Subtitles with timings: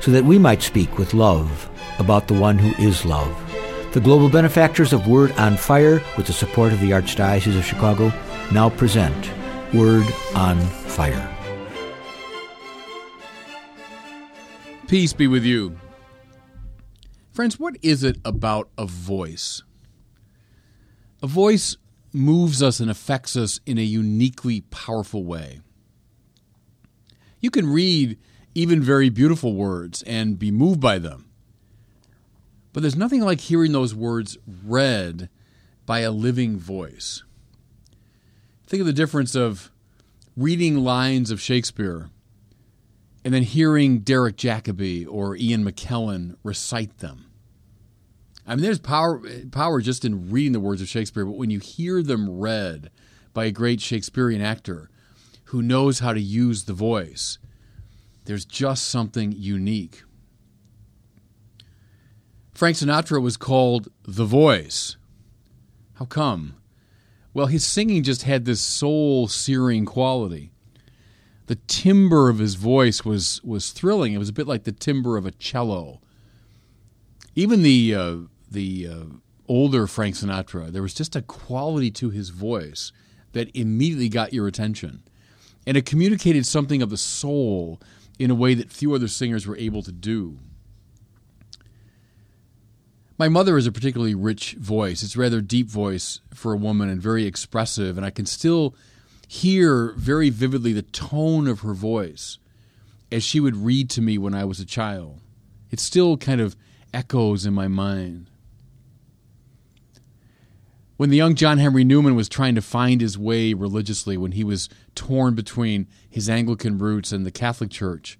[0.00, 3.34] so that we might speak with love about the one who is love.
[3.92, 8.12] The global benefactors of Word on Fire, with the support of the Archdiocese of Chicago,
[8.52, 9.30] now present
[9.72, 11.32] Word on Fire.
[14.86, 15.76] Peace be with you.
[17.32, 19.62] Friends, what is it about a voice?
[21.22, 21.76] A voice
[22.12, 25.60] moves us and affects us in a uniquely powerful way.
[27.40, 28.16] You can read
[28.56, 31.26] even very beautiful words and be moved by them.
[32.72, 35.28] But there's nothing like hearing those words read
[35.84, 37.22] by a living voice.
[38.66, 39.70] Think of the difference of
[40.38, 42.08] reading lines of Shakespeare
[43.26, 47.26] and then hearing Derek Jacobi or Ian McKellen recite them.
[48.46, 51.58] I mean, there's power power just in reading the words of Shakespeare, but when you
[51.58, 52.90] hear them read
[53.34, 54.88] by a great Shakespearean actor
[55.46, 57.38] who knows how to use the voice,
[58.26, 60.02] there's just something unique.
[62.52, 64.96] Frank Sinatra was called the voice.
[65.94, 66.56] How come?
[67.34, 70.52] Well, his singing just had this soul searing quality.
[71.46, 74.14] The timbre of his voice was was thrilling.
[74.14, 76.00] It was a bit like the timbre of a cello.
[77.34, 78.16] Even the uh,
[78.50, 79.04] the uh,
[79.48, 82.90] older Frank Sinatra, there was just a quality to his voice
[83.32, 85.02] that immediately got your attention.
[85.66, 87.80] And it communicated something of the soul
[88.18, 90.38] in a way that few other singers were able to do.
[93.18, 95.02] My mother has a particularly rich voice.
[95.02, 98.74] It's a rather deep voice for a woman and very expressive, and I can still
[99.26, 102.38] hear very vividly the tone of her voice
[103.10, 105.20] as she would read to me when I was a child.
[105.70, 106.56] It still kind of
[106.92, 108.30] echoes in my mind.
[110.96, 114.44] When the young John Henry Newman was trying to find his way religiously, when he
[114.44, 118.18] was torn between his Anglican roots and the Catholic Church,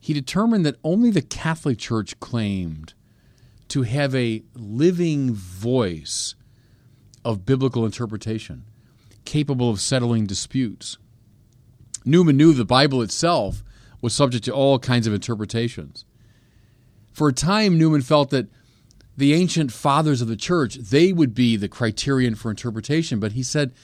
[0.00, 2.94] he determined that only the Catholic Church claimed
[3.68, 6.34] to have a living voice
[7.22, 8.64] of biblical interpretation,
[9.26, 10.96] capable of settling disputes.
[12.02, 13.62] Newman knew the Bible itself
[14.00, 16.06] was subject to all kinds of interpretations.
[17.12, 18.46] For a time, Newman felt that
[19.18, 23.18] the ancient fathers of the church, they would be the criterion for interpretation.
[23.18, 23.74] But he said,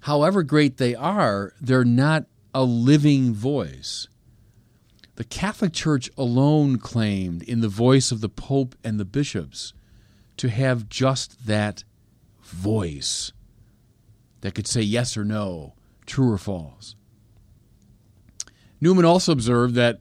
[0.00, 4.08] however great they are, they're not a living voice.
[5.14, 9.74] The Catholic Church alone claimed, in the voice of the Pope and the bishops,
[10.38, 11.84] to have just that
[12.42, 13.30] voice
[14.40, 15.74] that could say yes or no,
[16.04, 16.96] true or false.
[18.80, 20.00] Newman also observed that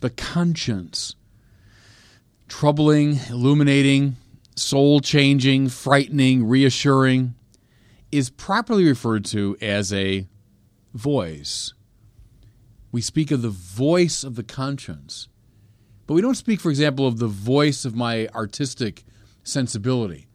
[0.00, 1.16] the conscience
[2.52, 4.14] troubling, illuminating,
[4.54, 7.34] soul changing, frightening, reassuring,
[8.12, 10.28] is properly referred to as a
[10.92, 11.72] voice.
[12.92, 15.28] We speak of the voice of the conscience,
[16.06, 19.02] but we don't speak, for example, of the voice of my artistic
[19.42, 20.28] sensibility.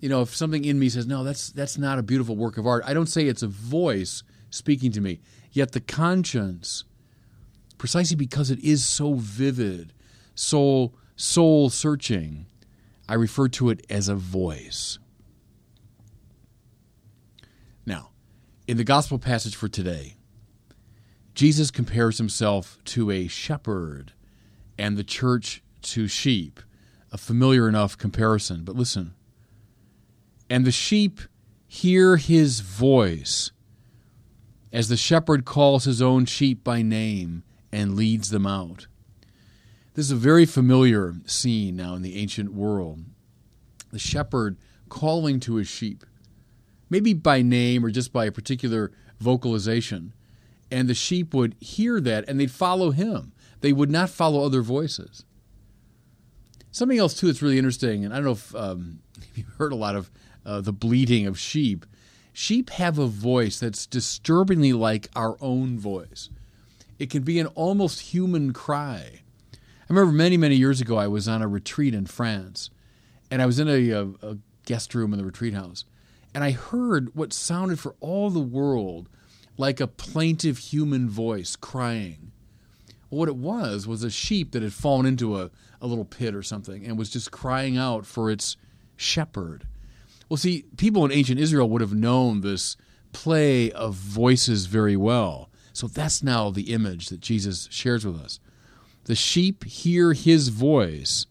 [0.00, 2.66] You know, if something in me says, no, that's, that's not a beautiful work of
[2.66, 5.20] art, I don't say it's a voice speaking to me.
[5.50, 6.84] Yet the conscience,
[7.78, 9.94] precisely because it is so vivid,
[10.34, 12.46] so soul searching,
[13.08, 14.98] I refer to it as a voice.
[17.84, 18.10] Now,
[18.68, 20.16] in the gospel passage for today,
[21.34, 24.12] Jesus compares himself to a shepherd
[24.78, 26.60] and the church to sheep.
[27.12, 29.14] A familiar enough comparison, but listen.
[30.50, 31.20] And the sheep
[31.66, 33.52] hear his voice
[34.72, 38.88] as the shepherd calls his own sheep by name and leads them out.
[39.96, 43.02] This is a very familiar scene now in the ancient world.
[43.92, 44.58] The shepherd
[44.90, 46.04] calling to his sheep,
[46.90, 50.12] maybe by name or just by a particular vocalization.
[50.70, 53.32] And the sheep would hear that and they'd follow him.
[53.62, 55.24] They would not follow other voices.
[56.70, 58.98] Something else, too, that's really interesting, and I don't know if um,
[59.34, 60.10] you've heard a lot of
[60.44, 61.86] uh, the bleating of sheep.
[62.34, 66.28] Sheep have a voice that's disturbingly like our own voice.
[66.98, 69.22] It can be an almost human cry.
[69.88, 72.70] I remember many, many years ago, I was on a retreat in France,
[73.30, 75.84] and I was in a, a, a guest room in the retreat house,
[76.34, 79.08] and I heard what sounded for all the world
[79.56, 82.32] like a plaintive human voice crying.
[83.10, 85.50] Well, what it was was a sheep that had fallen into a,
[85.80, 88.56] a little pit or something and was just crying out for its
[88.96, 89.66] shepherd.
[90.28, 92.76] Well, see, people in ancient Israel would have known this
[93.12, 95.48] play of voices very well.
[95.72, 98.40] So that's now the image that Jesus shares with us.
[99.06, 101.26] The sheep hear his voice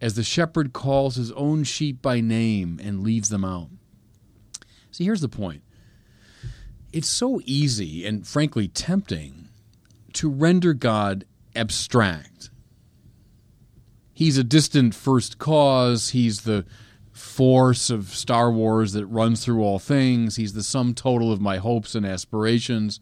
[0.00, 3.70] as the shepherd calls his own sheep by name and leads them out.
[4.92, 5.62] See, here's the point
[6.92, 9.48] it's so easy and frankly tempting
[10.12, 11.24] to render God
[11.56, 12.50] abstract.
[14.12, 16.64] He's a distant first cause, he's the
[17.10, 21.56] force of Star Wars that runs through all things, he's the sum total of my
[21.56, 23.00] hopes and aspirations.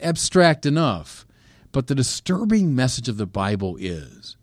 [0.00, 1.26] Abstract enough.
[1.74, 4.36] But the disturbing message of the Bible is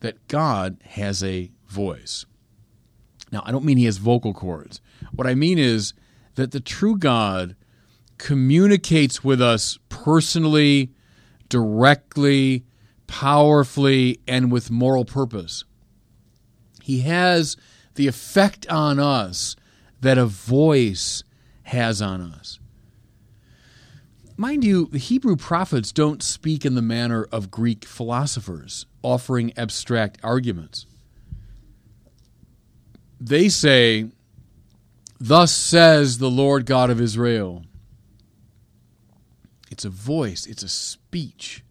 [0.00, 2.26] that God has a voice.
[3.32, 4.82] Now, I don't mean he has vocal cords.
[5.14, 5.94] What I mean is
[6.34, 7.56] that the true God
[8.18, 10.92] communicates with us personally,
[11.48, 12.66] directly,
[13.06, 15.64] powerfully, and with moral purpose.
[16.82, 17.56] He has
[17.94, 19.56] the effect on us
[20.02, 21.24] that a voice
[21.62, 22.58] has on us.
[24.36, 30.18] Mind you, the Hebrew prophets don't speak in the manner of Greek philosophers, offering abstract
[30.22, 30.86] arguments.
[33.20, 34.10] They say,
[35.20, 37.64] Thus says the Lord God of Israel.
[39.70, 41.62] It's a voice, it's a speech.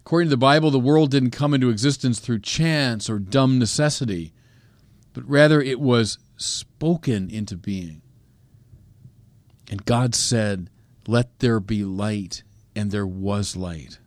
[0.00, 4.32] According to the Bible, the world didn't come into existence through chance or dumb necessity,
[5.14, 8.01] but rather it was spoken into being.
[9.70, 10.70] And God said,
[11.06, 12.42] Let there be light,
[12.74, 13.98] and there was light.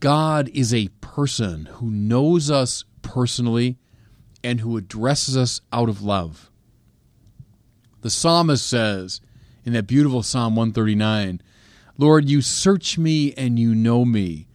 [0.00, 3.78] God is a person who knows us personally
[4.44, 6.50] and who addresses us out of love.
[8.02, 9.20] The psalmist says
[9.64, 11.42] in that beautiful Psalm 139
[12.00, 14.46] Lord, you search me and you know me.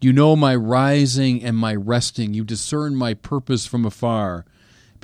[0.00, 2.34] You know my rising and my resting.
[2.34, 4.44] You discern my purpose from afar.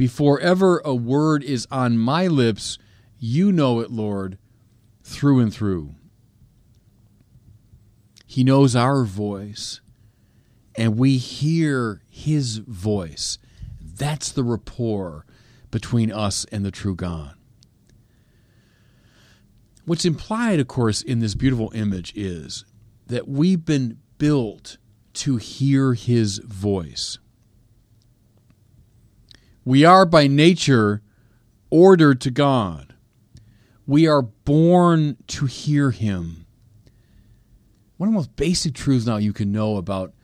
[0.00, 2.78] Before ever a word is on my lips,
[3.18, 4.38] you know it, Lord,
[5.04, 5.94] through and through.
[8.24, 9.82] He knows our voice,
[10.74, 13.36] and we hear his voice.
[13.78, 15.26] That's the rapport
[15.70, 17.34] between us and the true God.
[19.84, 22.64] What's implied, of course, in this beautiful image is
[23.08, 24.78] that we've been built
[25.12, 27.18] to hear his voice.
[29.64, 31.02] We are by nature
[31.70, 32.94] ordered to God.
[33.86, 36.46] We are born to hear him.
[37.96, 40.14] One of the most basic truths now you can know about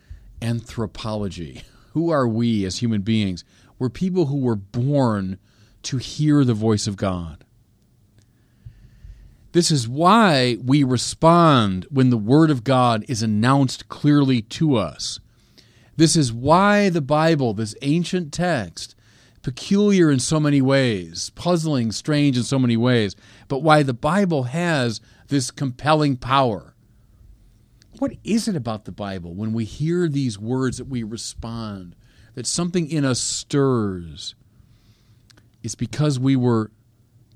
[0.40, 1.62] anthropology.
[1.92, 3.44] Who are we as human beings?
[3.78, 5.38] We're people who were born
[5.84, 7.44] to hear the voice of God.
[9.52, 15.20] This is why we respond when the Word of God is announced clearly to us.
[15.96, 18.95] This is why the Bible, this ancient text,
[19.46, 23.14] peculiar in so many ways, puzzling, strange in so many ways,
[23.46, 26.74] but why the Bible has this compelling power.
[28.00, 31.94] What is it about the Bible when we hear these words that we respond,
[32.34, 34.34] that something in us stirs?
[35.62, 36.72] It's because we were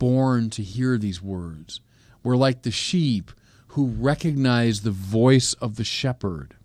[0.00, 1.80] born to hear these words.
[2.24, 3.30] We're like the sheep
[3.68, 6.56] who recognize the voice of the shepherd.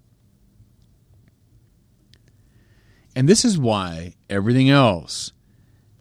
[3.15, 5.31] And this is why everything else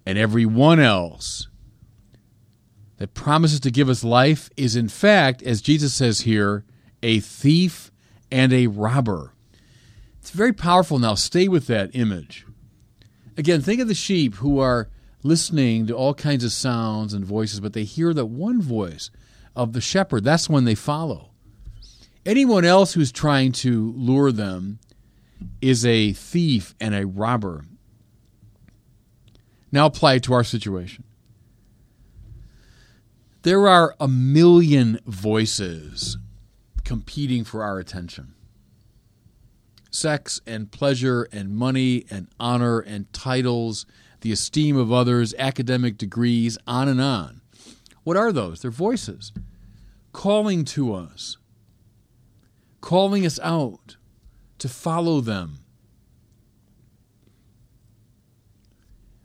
[0.06, 1.48] and everyone else
[2.98, 6.64] that promises to give us life is, in fact, as Jesus says here,
[7.02, 7.90] a thief
[8.30, 9.32] and a robber.
[10.20, 11.14] It's very powerful now.
[11.14, 12.46] Stay with that image.
[13.36, 14.88] Again, think of the sheep who are
[15.22, 19.10] listening to all kinds of sounds and voices, but they hear that one voice
[19.56, 20.24] of the shepherd.
[20.24, 21.30] That's when they follow.
[22.24, 24.78] Anyone else who's trying to lure them
[25.60, 27.64] is a thief and a robber.
[29.74, 31.02] Now apply it to our situation.
[33.42, 36.16] There are a million voices
[36.84, 38.34] competing for our attention
[39.90, 43.84] sex and pleasure and money and honor and titles,
[44.20, 47.40] the esteem of others, academic degrees, on and on.
[48.04, 48.62] What are those?
[48.62, 49.32] They're voices
[50.12, 51.36] calling to us,
[52.80, 53.96] calling us out
[54.58, 55.63] to follow them.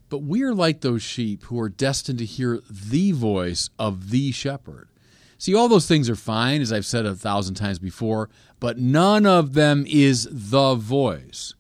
[0.10, 4.90] But we're like those sheep who are destined to hear the voice of the shepherd.
[5.38, 9.26] See, all those things are fine, as I've said a thousand times before, but none
[9.26, 11.54] of them is the voice.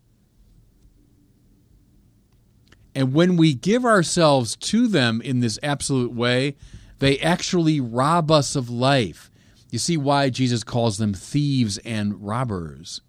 [2.93, 6.57] And when we give ourselves to them in this absolute way,
[6.97, 9.31] they actually rob us of life.
[9.71, 13.01] You see why Jesus calls them thieves and robbers.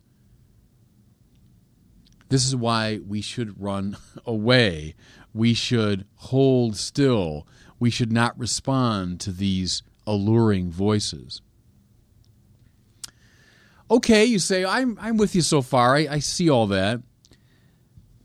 [2.28, 4.94] This is why we should run away.
[5.32, 7.46] We should hold still.
[7.78, 11.40] We should not respond to these alluring voices.
[13.90, 15.96] Okay, you say, I'm, I'm with you so far.
[15.96, 17.00] I, I see all that.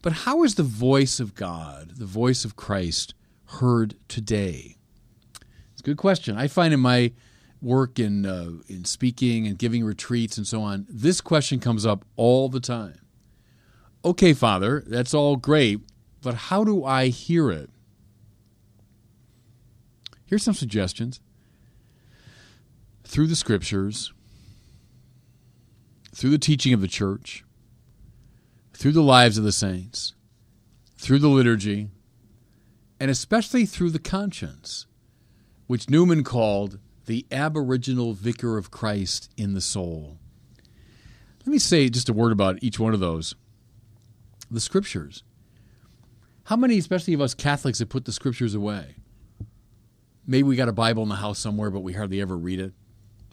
[0.01, 4.77] But how is the voice of God, the voice of Christ, heard today?
[5.71, 6.38] It's a good question.
[6.38, 7.13] I find in my
[7.62, 12.05] work in, uh, in speaking and giving retreats and so on, this question comes up
[12.15, 13.00] all the time.
[14.03, 15.81] Okay, Father, that's all great,
[16.25, 17.70] but how do I hear it?
[20.25, 21.20] Here's some suggestions.
[23.03, 24.12] Through the scriptures,
[26.15, 27.46] through the teaching of the church,
[28.74, 30.15] through the lives of the saints,
[30.98, 31.89] through the liturgy,
[33.00, 34.88] and especially through the conscience,
[35.67, 40.17] which Newman called the aboriginal vicar of Christ in the soul.
[41.46, 43.36] Let me say just a word about each one of those.
[44.50, 45.24] The scriptures.
[46.45, 48.95] How many, especially of us Catholics, have put the scriptures away?
[50.27, 52.73] Maybe we got a Bible in the house somewhere, but we hardly ever read it.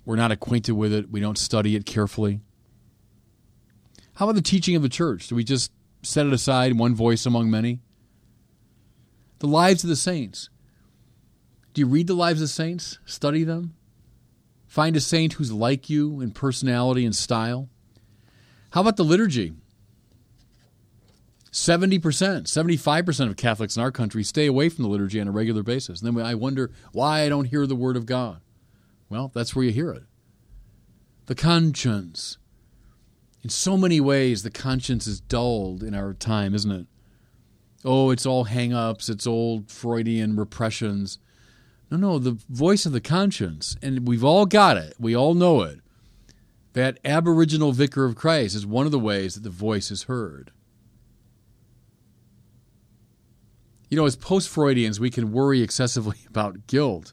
[0.05, 1.11] We're not acquainted with it.
[1.11, 2.41] We don't study it carefully.
[4.15, 5.29] How about the teaching of the church?
[5.29, 7.81] Do we just set it aside, one voice among many?
[9.41, 10.49] The lives of the saints.
[11.75, 12.99] Do you read the lives of the saints?
[13.05, 13.75] Study them?
[14.67, 17.69] Find a saint who's like you in personality and style?
[18.71, 19.53] How about the liturgy?
[21.53, 25.63] 70%, 75% of Catholics in our country stay away from the liturgy on a regular
[25.63, 26.01] basis.
[26.01, 28.41] And then I wonder why I don't hear the Word of God.
[29.11, 30.05] Well, that's where you hear it.
[31.27, 32.39] The conscience.
[33.43, 36.87] In so many ways, the conscience is dulled in our time, isn't it?
[37.85, 41.19] Oh, it's all hang ups, it's old Freudian repressions.
[41.91, 45.61] No, no, the voice of the conscience, and we've all got it, we all know
[45.63, 45.81] it.
[46.73, 50.53] That aboriginal vicar of Christ is one of the ways that the voice is heard.
[53.93, 57.13] You know, as post Freudians, we can worry excessively about guilt.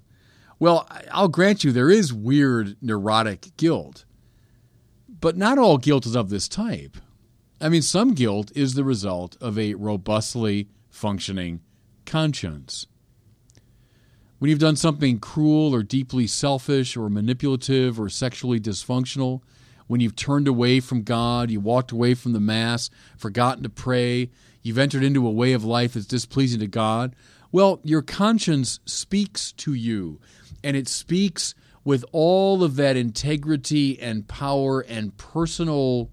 [0.60, 4.06] Well, I'll grant you there is weird, neurotic guilt.
[5.20, 6.96] But not all guilt is of this type.
[7.60, 11.60] I mean, some guilt is the result of a robustly functioning
[12.06, 12.88] conscience.
[14.38, 19.42] When you've done something cruel or deeply selfish or manipulative or sexually dysfunctional,
[19.88, 24.30] when you've turned away from God, you walked away from the Mass, forgotten to pray,
[24.62, 27.16] you've entered into a way of life that's displeasing to God,
[27.52, 30.20] well, your conscience speaks to you,
[30.64, 36.12] and it speaks with all of that integrity and power and personal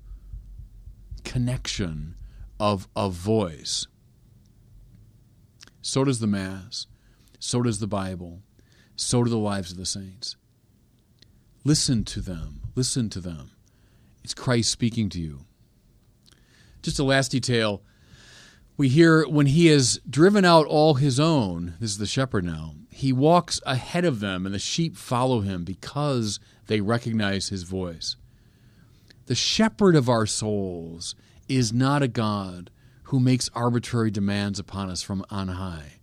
[1.25, 2.15] connection
[2.59, 3.87] of a voice.
[5.83, 6.87] So does the Mass,
[7.39, 8.41] so does the Bible,
[8.95, 10.37] so do the lives of the saints.
[11.65, 12.61] Listen to them.
[12.75, 13.51] Listen to them.
[14.25, 15.41] It's Christ speaking to you.
[16.83, 17.83] Just a last detail.
[18.77, 22.75] We hear when he has driven out all his own, this is the shepherd now,
[22.91, 28.17] he walks ahead of them, and the sheep follow him because they recognize his voice.
[29.27, 31.15] The shepherd of our souls
[31.49, 32.71] is not a God
[33.05, 36.01] who makes arbitrary demands upon us from on high.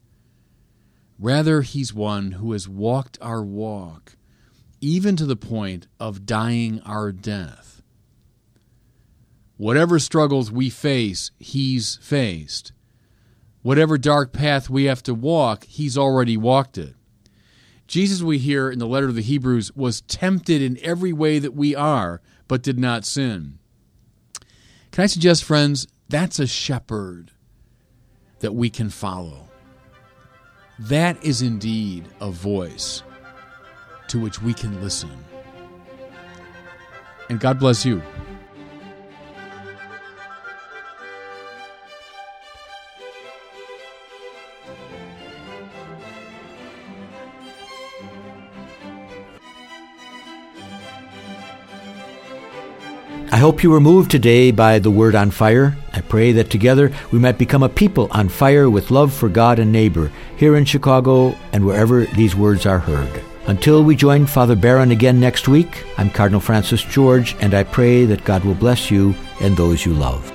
[1.19, 4.17] Rather, he's one who has walked our walk,
[4.81, 7.72] even to the point of dying our death
[9.63, 12.73] Whatever struggles we face, He's faced.
[13.61, 16.95] Whatever dark path we have to walk, He's already walked it.
[17.87, 21.53] Jesus, we hear in the letter to the Hebrews, was tempted in every way that
[21.55, 23.57] we are, but did not sin.
[24.91, 27.31] Can I suggest, friends, that's a shepherd
[28.39, 29.47] that we can follow.
[30.77, 33.01] That is indeed a voice
[34.09, 35.23] to which we can listen.
[37.29, 38.01] And God bless you.
[53.33, 55.75] I hope you were moved today by the word on fire.
[55.91, 59.57] I pray that together we might become a people on fire with love for God
[59.57, 63.23] and neighbor here in Chicago and wherever these words are heard.
[63.47, 68.05] Until we join Father Barron again next week, I'm Cardinal Francis George, and I pray
[68.05, 70.31] that God will bless you and those you love.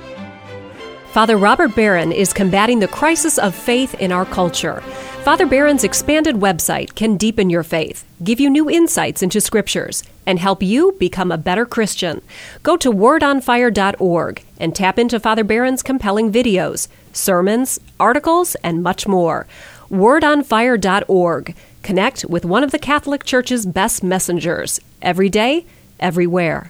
[1.13, 4.81] Father Robert Barron is combating the crisis of faith in our culture.
[5.23, 10.37] Father Barron's expanded website can deepen your faith, give you new insights into scriptures, and
[10.37, 12.21] help you become a better Christian.
[12.61, 19.47] Go to wordonfire.org and tap into Father Barron's compelling videos, sermons, articles, and much more.
[19.89, 21.55] Wordonfire.org.
[21.81, 25.65] Connect with one of the Catholic Church's best messengers every day,
[25.99, 26.67] everywhere.